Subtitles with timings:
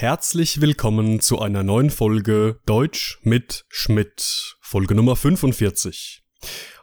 [0.00, 6.22] Herzlich willkommen zu einer neuen Folge Deutsch mit Schmidt, Folge Nummer 45.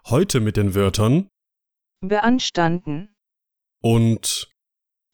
[0.08, 1.30] Heute mit den Wörtern
[2.02, 3.16] beanstanden,
[3.82, 4.54] und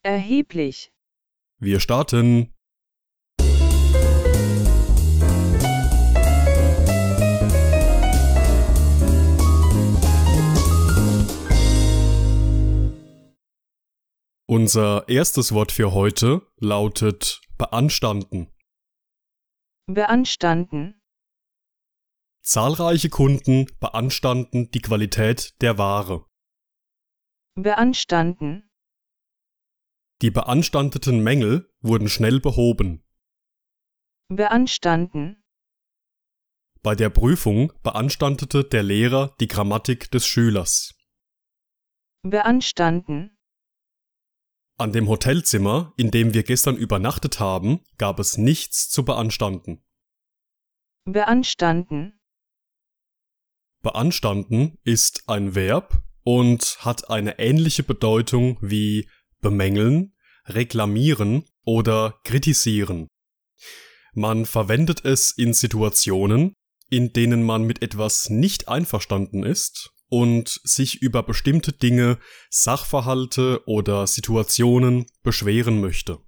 [0.02, 0.92] erheblich,
[1.60, 2.56] wir starten.
[14.48, 18.48] Unser erstes Wort für heute lautet beanstanden.
[19.86, 21.00] beanstanden,
[22.44, 26.26] Zahlreiche Kunden beanstanden die Qualität der Ware.
[27.56, 28.68] beanstanden,
[30.24, 33.04] Die beanstandeten Mängel wurden schnell behoben.
[34.30, 35.44] beanstanden,
[36.82, 40.96] Bei der Prüfung beanstandete der Lehrer die Grammatik des Schülers.
[42.24, 43.38] beanstanden,
[44.82, 49.84] An dem Hotelzimmer, in dem wir gestern übernachtet haben, gab es nichts zu beanstanden.
[51.06, 52.20] beanstanden,
[53.84, 59.08] Beanstanden ist ein Verb und hat eine ähnliche Bedeutung wie
[59.40, 60.16] bemängeln,
[60.48, 63.08] reklamieren oder kritisieren.
[64.16, 66.56] Man verwendet es in Situationen,
[66.90, 74.06] in denen man mit etwas nicht einverstanden ist und sich über bestimmte Dinge, Sachverhalte oder
[74.06, 76.20] Situationen beschweren möchte.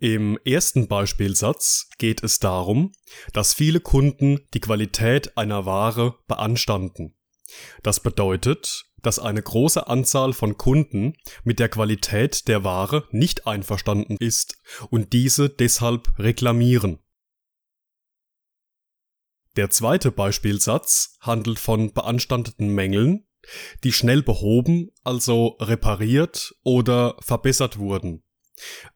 [0.00, 2.92] Im ersten Beispielsatz geht es darum,
[3.32, 7.16] dass viele Kunden die Qualität einer Ware beanstanden.
[7.82, 14.16] Das bedeutet, dass eine große Anzahl von Kunden mit der Qualität der Ware nicht einverstanden
[14.18, 14.58] ist
[14.90, 16.98] und diese deshalb reklamieren.
[19.56, 23.26] Der zweite Beispielsatz handelt von beanstandeten Mängeln,
[23.84, 28.22] die schnell behoben, also repariert oder verbessert wurden.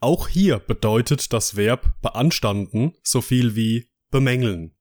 [0.01, 4.75] Auch hier bedeutet das Verb beanstanden so viel wie bemängeln.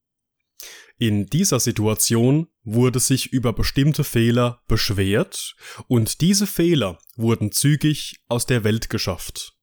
[1.00, 5.56] In dieser Situation wurde sich über bestimmte Fehler beschwert
[5.88, 9.57] und diese Fehler wurden zügig aus der Welt geschafft.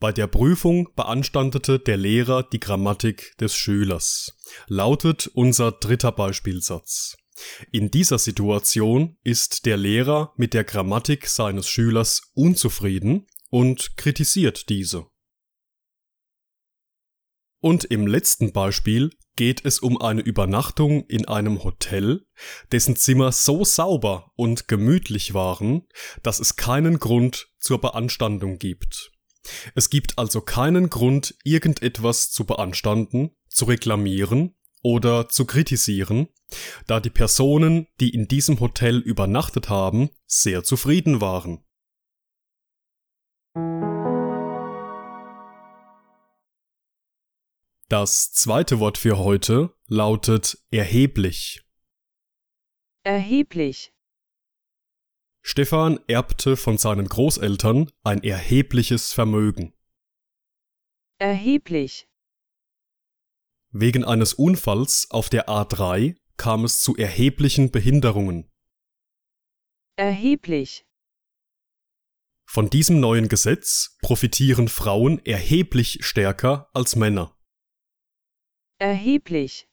[0.00, 4.34] Bei der Prüfung beanstandete der Lehrer die Grammatik des Schülers,
[4.66, 7.18] lautet unser dritter Beispielsatz.
[7.70, 15.06] In dieser Situation ist der Lehrer mit der Grammatik seines Schülers unzufrieden und kritisiert diese.
[17.60, 22.26] Und im letzten Beispiel geht es um eine Übernachtung in einem Hotel,
[22.72, 25.86] dessen Zimmer so sauber und gemütlich waren,
[26.22, 29.12] dass es keinen Grund zur Beanstandung gibt.
[29.74, 36.28] Es gibt also keinen Grund, irgendetwas zu beanstanden, zu reklamieren oder zu kritisieren,
[36.86, 41.64] da die Personen, die in diesem Hotel übernachtet haben, sehr zufrieden waren.
[47.88, 51.62] Das zweite Wort für heute lautet erheblich.
[53.02, 53.92] erheblich,
[55.42, 59.72] Stefan erbte von seinen Großeltern ein erhebliches Vermögen.
[61.18, 62.06] erheblich,
[63.72, 68.50] Wegen eines Unfalls auf der A3 kam es zu erheblichen Behinderungen.
[69.96, 70.86] erheblich,
[72.46, 77.36] Von diesem neuen Gesetz profitieren Frauen erheblich stärker als Männer.
[78.78, 79.68] erheblich,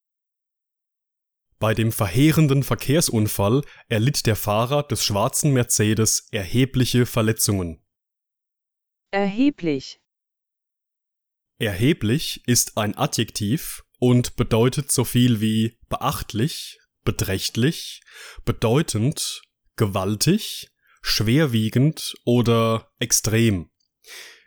[1.59, 7.83] Bei dem verheerenden Verkehrsunfall erlitt der Fahrer des schwarzen Mercedes erhebliche Verletzungen.
[9.11, 9.99] erheblich,
[11.59, 18.01] Erheblich ist ein Adjektiv und bedeutet so viel wie beachtlich, beträchtlich,
[18.45, 19.41] bedeutend,
[19.75, 20.69] gewaltig,
[21.01, 23.71] schwerwiegend oder extrem.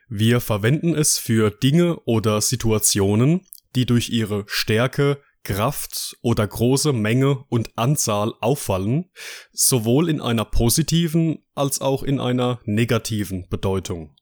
[0.08, 3.44] Wir verwenden es für Dinge oder Situationen,
[3.74, 9.10] die durch ihre Stärke, Kraft oder große Menge und Anzahl auffallen,
[9.52, 14.16] sowohl in einer positiven als auch in einer negativen Bedeutung.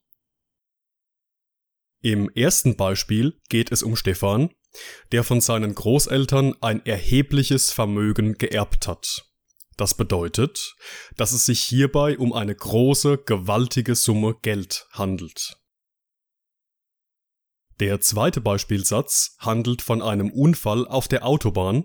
[2.00, 4.50] Im ersten Beispiel geht es um Stefan,
[5.10, 9.24] der von seinen Großeltern ein erhebliches Vermögen geerbt hat.
[9.76, 10.76] Das bedeutet,
[11.16, 15.57] dass es sich hierbei um eine große, gewaltige Summe Geld handelt.
[17.80, 21.84] Der zweite Beispielsatz handelt von einem Unfall auf der Autobahn,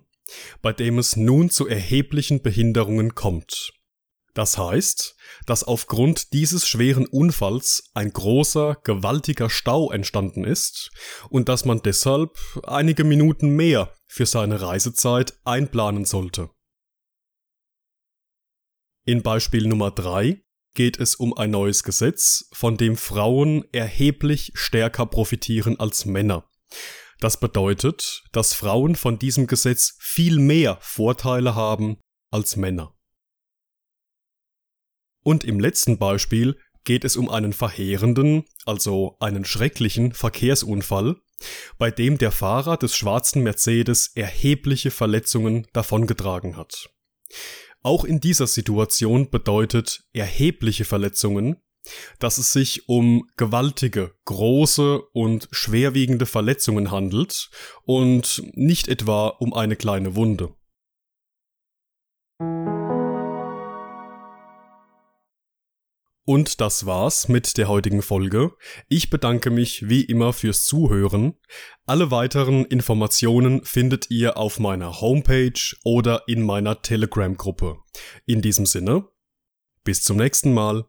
[0.61, 3.73] bei dem es nun zu erheblichen Behinderungen kommt.
[4.33, 10.91] Das heißt, dass aufgrund dieses schweren Unfalls ein großer, gewaltiger Stau entstanden ist
[11.29, 16.49] und dass man deshalb einige Minuten mehr für seine Reisezeit einplanen sollte.
[19.05, 20.41] In Beispiel Nummer 3
[20.73, 26.49] geht es um ein neues Gesetz, von dem Frauen erheblich stärker profitieren als Männer.
[27.19, 31.97] Das bedeutet, dass Frauen von diesem Gesetz viel mehr Vorteile haben
[32.31, 32.95] als Männer.
[35.23, 41.15] Und im letzten Beispiel geht es um einen verheerenden, also einen schrecklichen Verkehrsunfall,
[41.77, 46.89] bei dem der Fahrer des schwarzen Mercedes erhebliche Verletzungen davongetragen hat.
[47.83, 51.57] Auch in dieser Situation bedeutet erhebliche Verletzungen,
[52.17, 57.49] dass es sich um gewaltige, große und schwerwiegende Verletzungen handelt
[57.83, 60.55] und nicht etwa um eine kleine Wunde.
[66.25, 68.53] Und das war's mit der heutigen Folge.
[68.87, 71.33] Ich bedanke mich wie immer fürs Zuhören.
[71.85, 77.77] Alle weiteren Informationen findet ihr auf meiner Homepage oder in meiner Telegram-Gruppe.
[78.25, 79.05] In diesem Sinne,
[79.83, 80.85] bis zum nächsten Mal.